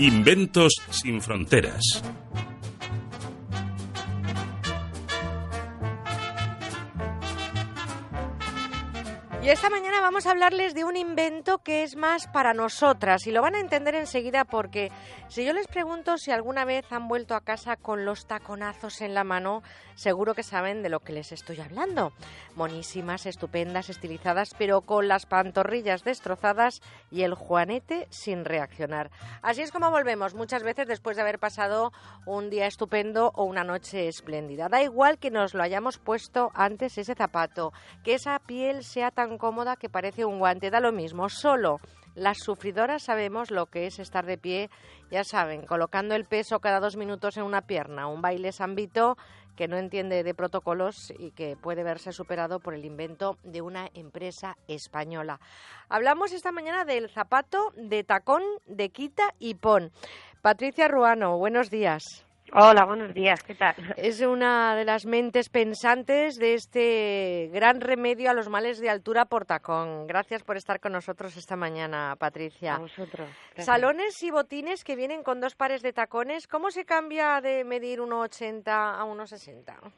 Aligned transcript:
Inventos 0.00 0.80
sin 0.88 1.20
fronteras. 1.20 2.02
Y 9.42 9.48
esta 9.48 9.70
mañana 9.70 10.02
vamos 10.02 10.26
a 10.26 10.32
hablarles 10.32 10.74
de 10.74 10.84
un 10.84 10.98
invento 10.98 11.62
que 11.62 11.82
es 11.82 11.96
más 11.96 12.26
para 12.26 12.52
nosotras 12.52 13.26
y 13.26 13.32
lo 13.32 13.40
van 13.40 13.54
a 13.54 13.60
entender 13.60 13.94
enseguida 13.94 14.44
porque 14.44 14.92
si 15.28 15.46
yo 15.46 15.54
les 15.54 15.66
pregunto 15.66 16.18
si 16.18 16.30
alguna 16.30 16.66
vez 16.66 16.84
han 16.92 17.08
vuelto 17.08 17.34
a 17.34 17.40
casa 17.40 17.76
con 17.76 18.04
los 18.04 18.26
taconazos 18.26 19.00
en 19.00 19.14
la 19.14 19.24
mano, 19.24 19.62
seguro 19.94 20.34
que 20.34 20.42
saben 20.42 20.82
de 20.82 20.90
lo 20.90 21.00
que 21.00 21.14
les 21.14 21.32
estoy 21.32 21.58
hablando. 21.60 22.12
Monísimas, 22.54 23.24
estupendas, 23.24 23.88
estilizadas, 23.88 24.50
pero 24.58 24.82
con 24.82 25.08
las 25.08 25.24
pantorrillas 25.24 26.04
destrozadas 26.04 26.82
y 27.10 27.22
el 27.22 27.32
juanete 27.32 28.08
sin 28.10 28.44
reaccionar. 28.44 29.10
Así 29.40 29.62
es 29.62 29.72
como 29.72 29.90
volvemos 29.90 30.34
muchas 30.34 30.62
veces 30.62 30.86
después 30.86 31.16
de 31.16 31.22
haber 31.22 31.38
pasado 31.38 31.92
un 32.26 32.50
día 32.50 32.66
estupendo 32.66 33.32
o 33.34 33.44
una 33.44 33.64
noche 33.64 34.06
espléndida. 34.06 34.68
Da 34.68 34.82
igual 34.82 35.18
que 35.18 35.30
nos 35.30 35.54
lo 35.54 35.62
hayamos 35.62 35.96
puesto 35.96 36.50
antes 36.54 36.98
ese 36.98 37.14
zapato, 37.14 37.72
que 38.04 38.14
esa 38.14 38.38
piel 38.40 38.84
sea 38.84 39.10
tan 39.10 39.29
cómoda 39.38 39.76
que 39.76 39.88
parece 39.88 40.24
un 40.24 40.38
guante, 40.38 40.70
da 40.70 40.80
lo 40.80 40.92
mismo, 40.92 41.28
solo 41.28 41.78
las 42.14 42.38
sufridoras 42.38 43.04
sabemos 43.04 43.50
lo 43.50 43.66
que 43.66 43.86
es 43.86 43.98
estar 43.98 44.26
de 44.26 44.36
pie, 44.36 44.70
ya 45.10 45.24
saben, 45.24 45.64
colocando 45.64 46.14
el 46.14 46.24
peso 46.24 46.58
cada 46.58 46.80
dos 46.80 46.96
minutos 46.96 47.36
en 47.36 47.44
una 47.44 47.62
pierna, 47.62 48.08
un 48.08 48.20
baile 48.20 48.52
sambito 48.52 49.16
que 49.56 49.68
no 49.68 49.76
entiende 49.76 50.22
de 50.22 50.34
protocolos 50.34 51.12
y 51.18 51.32
que 51.32 51.56
puede 51.56 51.82
verse 51.82 52.12
superado 52.12 52.60
por 52.60 52.74
el 52.74 52.84
invento 52.84 53.36
de 53.42 53.60
una 53.60 53.90
empresa 53.94 54.56
española. 54.68 55.38
Hablamos 55.88 56.32
esta 56.32 56.50
mañana 56.50 56.84
del 56.84 57.10
zapato 57.10 57.72
de 57.76 58.02
tacón 58.02 58.42
de 58.66 58.88
quita 58.88 59.34
y 59.38 59.54
pon. 59.54 59.92
Patricia 60.40 60.88
Ruano, 60.88 61.36
buenos 61.36 61.70
días. 61.70 62.24
Hola, 62.52 62.84
buenos 62.84 63.14
días, 63.14 63.44
¿qué 63.44 63.54
tal? 63.54 63.76
Es 63.96 64.20
una 64.20 64.74
de 64.74 64.84
las 64.84 65.06
mentes 65.06 65.48
pensantes 65.48 66.36
de 66.36 66.54
este 66.54 67.48
gran 67.52 67.80
remedio 67.80 68.28
a 68.28 68.34
los 68.34 68.48
males 68.48 68.80
de 68.80 68.90
altura 68.90 69.26
por 69.26 69.44
tacón. 69.44 70.08
Gracias 70.08 70.42
por 70.42 70.56
estar 70.56 70.80
con 70.80 70.92
nosotros 70.92 71.36
esta 71.36 71.54
mañana, 71.54 72.16
Patricia. 72.18 72.74
A 72.74 72.78
vosotros. 72.78 73.28
Salones 73.56 74.20
y 74.24 74.32
botines 74.32 74.82
que 74.82 74.96
vienen 74.96 75.22
con 75.22 75.40
dos 75.40 75.54
pares 75.54 75.80
de 75.82 75.92
tacones, 75.92 76.48
¿cómo 76.48 76.72
se 76.72 76.84
cambia 76.84 77.40
de 77.40 77.62
medir 77.62 78.00
1,80 78.00 78.66
a 78.66 79.04
1,60? 79.04 79.92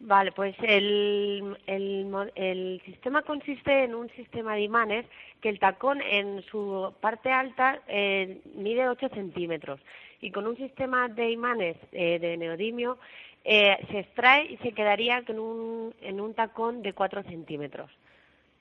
Vale, 0.00 0.32
pues 0.32 0.54
el, 0.62 1.58
el, 1.66 2.30
el, 2.34 2.82
sistema 2.84 3.22
consiste 3.22 3.84
en 3.84 3.94
un 3.94 4.08
sistema 4.10 4.54
de 4.54 4.60
imanes 4.62 5.06
que 5.40 5.48
el 5.48 5.58
tacón 5.58 6.00
en 6.02 6.42
su 6.42 6.94
parte 7.00 7.30
alta 7.30 7.80
eh, 7.88 8.40
mide 8.54 8.88
8 8.88 9.08
centímetros 9.14 9.80
y 10.20 10.30
con 10.30 10.46
un 10.46 10.56
sistema 10.56 11.08
de 11.08 11.30
imanes 11.30 11.76
eh, 11.92 12.18
de 12.18 12.36
neodimio 12.36 12.98
eh, 13.44 13.76
se 13.90 14.00
extrae 14.00 14.46
y 14.52 14.56
se 14.58 14.72
quedaría 14.72 15.22
en 15.26 15.38
un, 15.38 15.94
en 16.00 16.20
un 16.20 16.34
tacón 16.34 16.82
de 16.82 16.92
4 16.92 17.22
centímetros. 17.24 17.90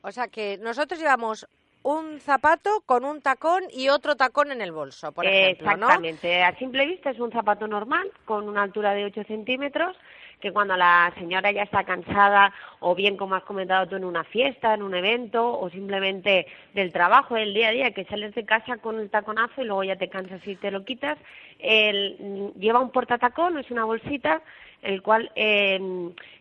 O 0.02 0.12
sea 0.12 0.28
que 0.28 0.58
nosotros 0.60 1.00
llevamos 1.00 1.48
un 1.82 2.20
zapato 2.20 2.82
con 2.86 3.06
un 3.06 3.22
tacón 3.22 3.64
y 3.72 3.90
otro 3.90 4.16
tacón 4.16 4.52
en 4.52 4.62
el 4.62 4.72
bolso, 4.72 5.12
por 5.12 5.26
ejemplo, 5.26 5.72
Exactamente. 5.72 6.44
A 6.44 6.56
simple 6.58 6.86
vista 6.86 7.12
es 7.12 7.20
un 7.20 7.32
zapato 7.32 7.68
normal 7.68 8.12
con 8.26 8.50
una 8.50 8.64
altura 8.64 8.94
de 8.94 9.06
8 9.06 9.24
centímetros 9.28 9.96
que 10.40 10.52
cuando 10.52 10.76
la 10.76 11.12
señora 11.18 11.52
ya 11.52 11.64
está 11.64 11.84
cansada 11.84 12.54
o 12.80 12.96
bien 12.96 13.18
como 13.18 13.36
has 13.36 13.44
comentado 13.44 13.88
tú 13.88 13.96
en 13.96 14.06
una 14.06 14.24
fiesta, 14.24 14.74
en 14.74 14.84
un 14.84 14.96
evento 14.96 15.60
o 15.60 15.70
simplemente 15.70 16.48
del 16.74 16.92
trabajo, 16.92 17.36
del 17.36 17.54
día 17.54 17.70
a 17.70 17.72
día, 17.72 17.92
que 17.92 18.06
sales 18.06 18.36
de 18.36 18.46
casa 18.46 18.78
con 18.78 19.00
el 19.00 19.10
taconazo 19.10 19.62
y 19.62 19.66
luego 19.66 19.84
ya 19.84 19.96
te 19.96 20.10
cansas 20.10 20.46
y 20.48 20.56
te 20.56 20.72
lo 20.72 20.84
quitas, 20.86 21.18
el, 21.60 22.54
lleva 22.58 22.80
un 22.80 22.92
portatacón, 22.92 23.58
es 23.58 23.72
una 23.72 23.86
bolsita, 23.86 24.42
el 24.82 25.02
cual 25.02 25.32
eh, 25.36 25.80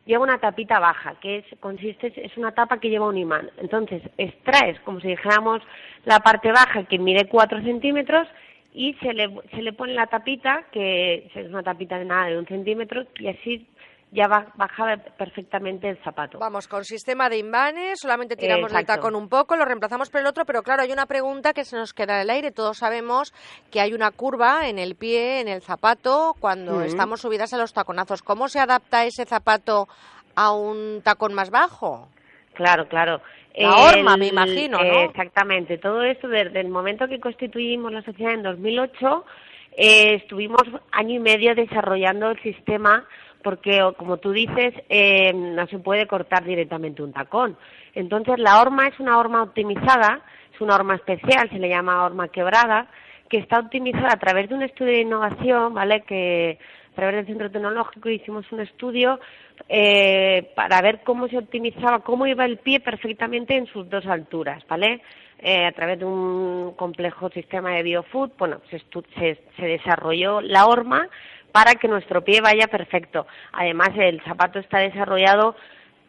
lleva 0.05 0.25
una 0.25 0.39
tapita 0.39 0.79
baja, 0.79 1.15
que 1.21 1.39
es, 1.39 1.45
consiste, 1.61 2.13
es 2.17 2.37
una 2.37 2.53
tapa 2.53 2.79
que 2.79 2.91
lleva 2.91 3.09
un 3.09 3.17
imán. 3.17 3.51
Entonces, 3.59 4.03
extraes, 4.19 4.79
como 4.81 5.01
si 5.01 5.09
dijéramos, 5.09 5.63
la 6.05 6.21
parte 6.21 6.53
baja 6.53 6.85
que 6.85 6.99
mide 6.99 7.27
4 7.27 7.63
centímetros 7.63 8.29
y 8.75 8.95
se 8.95 9.15
le, 9.15 9.31
se 9.53 9.63
le 9.63 9.73
pone 9.73 9.95
la 9.95 10.09
tapita, 10.09 10.65
que 10.73 11.31
es 11.33 11.47
una 11.49 11.63
tapita 11.63 11.97
de 11.99 12.05
nada 12.05 12.27
de 12.27 12.39
un 12.39 12.47
centímetro, 12.47 13.05
y 13.19 13.29
así 13.29 13.67
ya 14.11 14.29
bajaba 14.29 14.97
perfectamente 14.97 15.89
el 15.89 15.97
zapato. 16.05 16.39
Vamos, 16.39 16.69
con 16.69 16.85
sistema 16.85 17.29
de 17.29 17.39
imanes, 17.39 18.01
solamente 18.01 18.37
tiramos 18.37 18.73
el 18.73 18.87
tacón 18.87 19.17
un 19.17 19.29
poco, 19.29 19.57
lo 19.57 19.65
reemplazamos 19.65 20.09
por 20.11 20.21
el 20.21 20.27
otro, 20.27 20.45
pero 20.45 20.63
claro, 20.63 20.83
hay 20.83 20.93
una 20.93 21.07
pregunta 21.07 21.53
que 21.53 21.65
se 21.65 21.77
nos 21.77 21.93
queda 21.93 22.17
en 22.17 22.21
el 22.23 22.31
aire. 22.31 22.53
Todos 22.53 22.79
sabemos 22.79 23.33
que 23.73 23.81
hay 23.81 23.93
una 23.93 24.13
curva 24.13 24.69
en 24.69 24.79
el 24.79 24.95
pie, 24.95 25.41
en 25.41 25.49
el 25.49 25.63
zapato, 25.63 26.35
cuando 26.39 26.83
estamos 26.83 27.23
subidas 27.23 27.53
a 27.55 27.59
los 27.59 27.73
taconazos. 27.73 28.23
¿Cómo 28.23 28.49
se 28.49 28.61
adapta 28.61 29.05
ese 29.05 29.25
zapato 29.25 29.89
a 30.37 30.53
un 30.53 31.01
tacón 31.03 31.35
más 31.35 31.51
bajo? 31.51 32.09
Claro, 32.55 32.87
claro. 32.87 33.21
La 33.55 33.77
horma, 33.77 34.17
me 34.17 34.29
imagino, 34.29 34.79
¿no? 34.79 35.01
exactamente. 35.03 35.79
Todo 35.79 36.03
esto 36.03 36.29
desde 36.29 36.61
el 36.61 36.69
momento 36.69 37.07
que 37.07 37.21
constituimos 37.21 37.93
la 37.93 38.03
sociedad 38.03 38.35
en 38.35 38.43
2008, 38.43 39.25
eh, 39.77 40.15
estuvimos 40.15 40.63
año 40.91 41.15
y 41.15 41.21
medio 41.21 41.55
desarrollando 41.55 42.31
el 42.31 42.43
sistema 42.43 43.07
porque, 43.43 43.81
como 43.99 44.17
tú 44.17 44.33
dices, 44.33 44.75
eh, 44.89 45.33
no 45.35 45.67
se 45.69 45.79
puede 45.79 46.07
cortar 46.07 46.45
directamente 46.45 47.03
un 47.03 47.13
tacón. 47.13 47.57
Entonces, 47.95 48.39
la 48.39 48.61
horma 48.61 48.89
es 48.89 48.99
una 48.99 49.19
horma 49.19 49.43
optimizada, 49.43 50.23
es 50.53 50.61
una 50.61 50.75
horma 50.75 50.95
especial, 50.97 51.49
se 51.51 51.59
le 51.59 51.69
llama 51.69 52.05
horma 52.05 52.29
quebrada, 52.29 52.89
que 53.29 53.39
está 53.39 53.61
optimizada 53.61 54.15
a 54.15 54.19
través 54.19 54.49
de 54.49 54.55
un 54.55 54.63
estudio 54.63 54.93
de 54.93 55.01
innovación, 55.01 55.75
¿vale? 55.75 56.01
Que 56.03 56.59
a 56.95 56.97
través 56.97 57.17
del 57.17 57.27
centro 57.27 57.51
tecnológico 57.51 58.09
hicimos 58.09 58.51
un 58.53 58.61
estudio 58.61 59.19
eh, 59.69 60.53
para 60.55 60.81
ver 60.81 61.01
cómo 61.03 61.27
se 61.27 61.39
optimizaba, 61.39 61.99
cómo 62.05 62.25
iba 62.25 62.45
el 62.45 62.59
pie 62.59 62.79
perfectamente 62.79 63.57
en 63.57 63.67
sus 63.67 63.91
dos 63.91 64.07
alturas, 64.07 64.65
¿vale? 64.69 65.03
Eh, 65.41 65.67
a 65.67 65.73
través 65.73 65.99
de 65.99 66.05
un 66.05 66.75
complejo 66.77 67.31
sistema 67.31 67.73
de 67.73 67.83
biofood, 67.83 68.31
bueno, 68.39 68.61
se, 68.71 68.81
se 69.57 69.67
desarrolló 69.67 70.41
la 70.41 70.67
horma 70.67 71.09
para 71.51 71.75
que 71.75 71.89
nuestro 71.89 72.23
pie 72.23 72.41
vaya 72.41 72.69
perfecto. 72.69 73.27
Además, 73.53 73.91
el 73.97 74.23
zapato 74.23 74.61
está 74.61 74.79
desarrollado, 74.79 75.57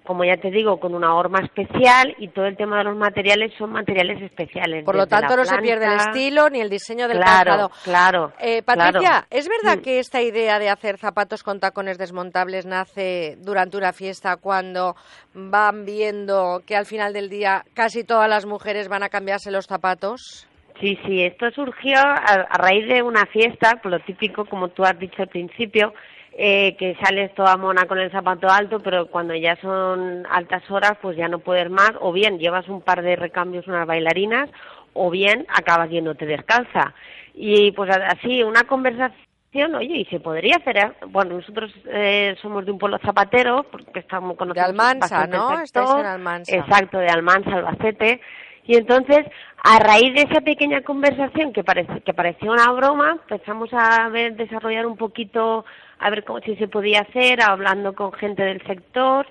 como 0.05 0.23
ya 0.23 0.37
te 0.37 0.51
digo, 0.51 0.79
con 0.79 0.95
una 0.95 1.15
horma 1.15 1.39
especial 1.39 2.15
y 2.17 2.29
todo 2.29 2.45
el 2.45 2.55
tema 2.55 2.77
de 2.79 2.85
los 2.85 2.95
materiales 2.95 3.53
son 3.57 3.71
materiales 3.71 4.21
especiales. 4.21 4.85
Por 4.85 4.95
lo 4.95 5.07
tanto, 5.07 5.35
no 5.35 5.45
se 5.45 5.57
pierde 5.57 5.85
el 5.85 5.93
estilo 5.93 6.49
ni 6.49 6.61
el 6.61 6.69
diseño 6.69 7.07
del 7.07 7.17
claro, 7.17 7.45
calzado. 7.45 7.71
Claro, 7.83 8.33
eh, 8.39 8.61
Patricia, 8.63 9.25
¿es 9.29 9.49
verdad 9.49 9.79
mm. 9.79 9.81
que 9.81 9.99
esta 9.99 10.21
idea 10.21 10.59
de 10.59 10.69
hacer 10.69 10.97
zapatos 10.97 11.43
con 11.43 11.59
tacones 11.59 11.97
desmontables 11.97 12.65
nace 12.65 13.37
durante 13.39 13.77
una 13.77 13.93
fiesta 13.93 14.37
cuando 14.37 14.95
van 15.33 15.85
viendo 15.85 16.61
que 16.65 16.75
al 16.75 16.85
final 16.85 17.13
del 17.13 17.29
día 17.29 17.63
casi 17.73 18.03
todas 18.03 18.29
las 18.29 18.45
mujeres 18.45 18.87
van 18.87 19.03
a 19.03 19.09
cambiarse 19.09 19.51
los 19.51 19.65
zapatos? 19.65 20.47
Sí, 20.79 20.99
sí, 21.05 21.23
esto 21.23 21.49
surgió 21.51 21.97
a, 21.97 22.57
raíz 22.57 22.87
de 22.87 23.01
una 23.01 23.25
fiesta, 23.27 23.79
por 23.81 23.91
lo 23.91 23.99
típico, 23.99 24.45
como 24.45 24.67
tú 24.69 24.83
has 24.83 24.97
dicho 24.99 25.21
al 25.21 25.29
principio, 25.29 25.93
eh, 26.37 26.75
que 26.77 26.97
sales 27.01 27.33
toda 27.33 27.55
mona 27.55 27.85
con 27.85 27.97
el 27.97 28.11
zapato 28.11 28.49
alto, 28.49 28.81
pero 28.81 29.07
cuando 29.07 29.33
ya 29.33 29.55
son 29.61 30.25
altas 30.29 30.69
horas, 30.69 30.97
pues 31.01 31.15
ya 31.15 31.29
no 31.29 31.39
puedes 31.39 31.69
más, 31.69 31.93
o 32.01 32.11
bien 32.11 32.39
llevas 32.39 32.67
un 32.67 32.81
par 32.81 33.01
de 33.01 33.15
recambios, 33.15 33.67
unas 33.67 33.87
bailarinas, 33.87 34.49
o 34.91 35.09
bien 35.09 35.45
acabas 35.47 35.89
yéndote 35.89 36.25
descalza. 36.25 36.93
Y 37.33 37.71
pues 37.71 37.89
así, 37.89 38.43
una 38.43 38.63
conversación, 38.63 39.75
oye, 39.75 39.95
y 39.95 40.05
se 40.05 40.19
podría 40.19 40.57
hacer, 40.57 40.77
¿eh? 40.77 40.91
bueno, 41.07 41.35
nosotros 41.35 41.71
eh, 41.85 42.35
somos 42.41 42.65
de 42.65 42.71
un 42.71 42.79
pueblo 42.79 42.97
zapatero, 42.97 43.63
porque 43.71 43.99
estamos 43.99 44.35
conocidos. 44.35 44.67
De 44.67 44.71
Almansa, 44.71 45.27
¿no? 45.27 45.61
Estáis 45.61 45.89
en 45.89 46.05
Almansa. 46.05 46.55
Exacto, 46.55 46.97
de 46.97 47.07
Almansa, 47.07 47.55
Albacete. 47.55 48.19
Y 48.67 48.75
entonces, 48.75 49.25
a 49.63 49.79
raíz 49.79 50.13
de 50.13 50.21
esa 50.29 50.41
pequeña 50.41 50.81
conversación 50.81 51.53
que, 51.53 51.63
parece, 51.63 52.01
que 52.01 52.13
parecía 52.13 52.51
una 52.51 52.71
broma, 52.71 53.11
empezamos 53.11 53.69
a 53.73 54.09
ver, 54.09 54.35
desarrollar 54.35 54.85
un 54.85 54.97
poquito, 54.97 55.65
a 55.99 56.09
ver 56.09 56.23
cómo, 56.23 56.39
si 56.39 56.55
se 56.55 56.67
podía 56.67 57.01
hacer, 57.01 57.41
hablando 57.41 57.93
con 57.93 58.11
gente 58.13 58.43
del 58.43 58.61
sector, 58.65 59.25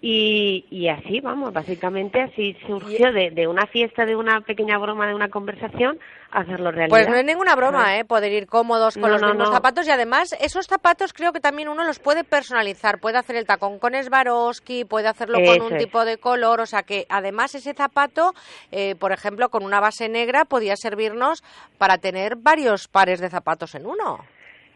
y, 0.00 0.64
y, 0.70 0.88
así, 0.88 1.18
vamos, 1.20 1.52
básicamente 1.52 2.20
así 2.20 2.56
surgió 2.68 3.12
de, 3.12 3.30
de, 3.32 3.48
una 3.48 3.66
fiesta, 3.66 4.06
de 4.06 4.14
una 4.14 4.40
pequeña 4.42 4.78
broma, 4.78 5.08
de 5.08 5.14
una 5.14 5.28
conversación, 5.28 5.98
hacerlo 6.30 6.70
realidad. 6.70 6.90
Pues 6.90 7.08
no 7.08 7.16
es 7.16 7.24
ninguna 7.24 7.56
broma, 7.56 7.98
¿eh? 7.98 8.04
Poder 8.04 8.30
ir 8.30 8.46
cómodos 8.46 8.96
con 8.96 9.10
los 9.10 9.20
mismos 9.20 9.50
zapatos 9.50 9.88
y 9.88 9.90
además 9.90 10.36
esos 10.40 10.66
zapatos 10.66 11.12
creo 11.12 11.32
que 11.32 11.40
también 11.40 11.68
uno 11.68 11.82
los 11.82 11.98
puede 11.98 12.22
personalizar. 12.22 13.00
Puede 13.00 13.18
hacer 13.18 13.34
el 13.34 13.44
tacón 13.44 13.80
con 13.80 13.92
Swarovski, 14.00 14.84
puede 14.84 15.08
hacerlo 15.08 15.38
con 15.44 15.72
un 15.72 15.78
tipo 15.78 16.04
de 16.04 16.18
color, 16.18 16.60
o 16.60 16.66
sea 16.66 16.84
que 16.84 17.06
además 17.08 17.56
ese 17.56 17.74
zapato, 17.74 18.34
eh, 18.70 18.94
por 18.94 19.10
ejemplo, 19.10 19.48
con 19.48 19.64
una 19.64 19.80
base 19.80 20.08
negra 20.08 20.44
podía 20.44 20.76
servirnos 20.76 21.42
para 21.76 21.98
tener 21.98 22.36
varios 22.36 22.86
pares 22.86 23.18
de 23.18 23.30
zapatos 23.30 23.74
en 23.74 23.84
uno. 23.84 24.20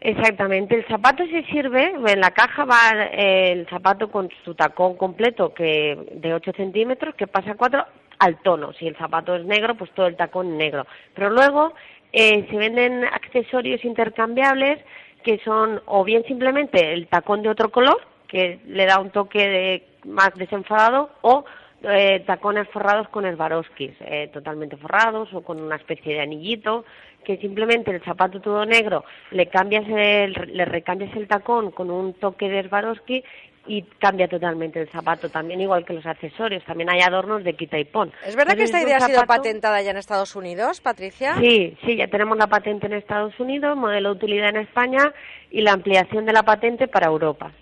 Exactamente, 0.05 0.75
el 0.75 0.85
zapato 0.85 1.25
se 1.27 1.43
sirve, 1.45 1.93
en 1.95 2.19
la 2.19 2.31
caja 2.31 2.65
va 2.65 2.91
el 3.13 3.65
zapato 3.69 4.11
con 4.11 4.29
su 4.43 4.53
tacón 4.53 4.97
completo 4.97 5.53
que 5.53 5.97
de 6.15 6.33
8 6.33 6.51
centímetros 6.57 7.15
que 7.15 7.25
pasa 7.25 7.51
a 7.51 7.55
4 7.55 7.85
al 8.19 8.41
tono, 8.41 8.73
si 8.73 8.85
el 8.85 8.97
zapato 8.97 9.33
es 9.33 9.45
negro 9.45 9.75
pues 9.75 9.89
todo 9.91 10.07
el 10.07 10.17
tacón 10.17 10.57
negro, 10.57 10.85
pero 11.15 11.29
luego 11.29 11.73
eh, 12.11 12.45
se 12.49 12.57
venden 12.57 13.05
accesorios 13.05 13.85
intercambiables 13.85 14.83
que 15.23 15.39
son 15.45 15.81
o 15.85 16.03
bien 16.03 16.25
simplemente 16.25 16.91
el 16.91 17.07
tacón 17.07 17.41
de 17.41 17.47
otro 17.47 17.71
color, 17.71 18.01
que 18.27 18.59
le 18.67 18.85
da 18.85 18.99
un 18.99 19.09
toque 19.09 19.47
de, 19.47 19.87
más 20.03 20.33
desenfadado, 20.35 21.11
o 21.21 21.45
eh, 21.83 22.23
tacones 22.25 22.67
forrados 22.69 23.09
con 23.09 23.25
esvaroskis, 23.25 23.91
eh, 24.01 24.29
totalmente 24.33 24.77
forrados 24.77 25.33
o 25.33 25.41
con 25.41 25.61
una 25.61 25.75
especie 25.75 26.13
de 26.13 26.21
anillito, 26.21 26.85
que 27.23 27.37
simplemente 27.37 27.91
el 27.91 28.01
zapato 28.01 28.41
todo 28.41 28.65
negro 28.65 29.03
le 29.31 29.47
cambias 29.47 29.85
el, 29.87 30.33
le 30.53 30.65
recambias 30.65 31.15
el 31.15 31.27
tacón 31.27 31.71
con 31.71 31.89
un 31.89 32.13
toque 32.13 32.49
de 32.49 32.67
Swarovski 32.67 33.23
y 33.65 33.83
cambia 33.99 34.27
totalmente 34.27 34.81
el 34.81 34.89
zapato 34.89 35.29
también 35.29 35.61
igual 35.61 35.85
que 35.85 35.93
los 35.93 36.05
accesorios 36.05 36.63
también 36.65 36.89
hay 36.89 36.99
adornos 36.99 37.45
de 37.45 37.53
quita 37.53 37.79
y 37.79 37.85
pon. 37.85 38.11
Es 38.25 38.35
verdad 38.35 38.55
que 38.55 38.63
esta 38.63 38.81
idea 38.81 38.97
ha 38.97 39.01
sido 39.01 39.23
patentada 39.25 39.81
ya 39.81 39.91
en 39.91 39.97
Estados 39.97 40.35
Unidos 40.35 40.81
Patricia 40.81 41.35
sí 41.39 41.77
sí 41.85 41.95
ya 41.95 42.07
tenemos 42.07 42.37
la 42.37 42.47
patente 42.47 42.87
en 42.87 42.93
Estados 42.93 43.39
Unidos 43.39 43.77
modelo 43.77 44.09
de 44.09 44.15
utilidad 44.17 44.49
en 44.49 44.57
España 44.57 45.13
y 45.49 45.61
la 45.61 45.71
ampliación 45.71 46.25
de 46.25 46.33
la 46.33 46.43
patente 46.43 46.89
para 46.89 47.07
Europa 47.07 47.53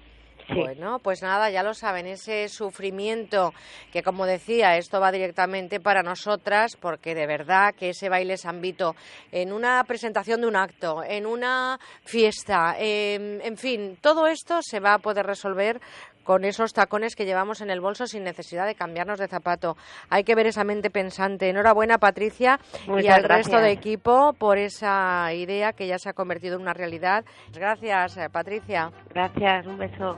bueno, 0.49 0.99
pues 0.99 1.21
nada, 1.21 1.49
ya 1.49 1.63
lo 1.63 1.73
saben, 1.73 2.07
ese 2.07 2.49
sufrimiento 2.49 3.53
que, 3.91 4.03
como 4.03 4.25
decía, 4.25 4.77
esto 4.77 4.99
va 4.99 5.11
directamente 5.11 5.79
para 5.79 6.03
nosotras, 6.03 6.75
porque 6.79 7.15
de 7.15 7.27
verdad 7.27 7.73
que 7.75 7.89
ese 7.89 8.09
baile 8.09 8.37
sambito 8.37 8.95
en 9.31 9.53
una 9.53 9.83
presentación 9.83 10.41
de 10.41 10.47
un 10.47 10.55
acto, 10.55 11.03
en 11.03 11.25
una 11.25 11.79
fiesta, 12.03 12.75
en 12.77 13.57
fin, 13.57 13.97
todo 14.01 14.27
esto 14.27 14.59
se 14.61 14.79
va 14.79 14.95
a 14.95 14.99
poder 14.99 15.25
resolver 15.25 15.79
con 16.23 16.45
esos 16.45 16.73
tacones 16.73 17.15
que 17.15 17.25
llevamos 17.25 17.61
en 17.61 17.69
el 17.69 17.81
bolso 17.81 18.07
sin 18.07 18.23
necesidad 18.23 18.65
de 18.65 18.75
cambiarnos 18.75 19.19
de 19.19 19.27
zapato. 19.27 19.77
Hay 20.09 20.23
que 20.23 20.35
ver 20.35 20.47
esa 20.47 20.63
mente 20.63 20.89
pensante. 20.89 21.49
Enhorabuena, 21.49 21.97
Patricia, 21.97 22.59
y 22.87 23.07
al 23.07 23.23
resto 23.23 23.57
de 23.57 23.71
equipo 23.71 24.33
por 24.33 24.57
esa 24.57 25.33
idea 25.33 25.73
que 25.73 25.87
ya 25.87 25.97
se 25.97 26.09
ha 26.09 26.13
convertido 26.13 26.55
en 26.55 26.61
una 26.61 26.73
realidad. 26.73 27.25
Gracias, 27.53 28.17
eh, 28.17 28.29
Patricia. 28.29 28.91
Gracias, 29.09 29.65
un 29.65 29.77
beso. 29.77 30.17